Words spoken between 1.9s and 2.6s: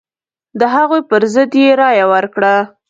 ورکړه.